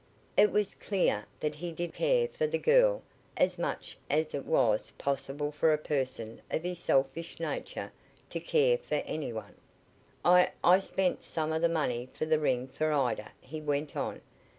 It 0.35 0.51
was 0.51 0.73
clear 0.73 1.27
that 1.41 1.53
he 1.53 1.71
did 1.71 1.93
care 1.93 2.27
for 2.27 2.47
the 2.47 2.57
girl, 2.57 3.03
as 3.37 3.59
much 3.59 3.99
as 4.09 4.33
it 4.33 4.47
was 4.47 4.89
possible 4.97 5.51
for 5.51 5.71
a 5.73 5.77
person 5.77 6.41
of 6.49 6.63
his 6.63 6.79
selfish 6.79 7.39
nature 7.39 7.91
to 8.31 8.39
care 8.39 8.79
for 8.79 8.95
any 9.05 9.31
one. 9.31 9.53
"I 10.25 10.53
I 10.63 10.79
spent 10.79 11.21
some 11.21 11.53
of 11.53 11.61
the 11.61 11.69
money 11.69 12.07
for 12.07 12.25
the 12.25 12.39
ring 12.39 12.67
for 12.67 12.91
Ida," 12.91 13.31
he 13.41 13.61
went 13.61 13.95
on. 13.95 14.21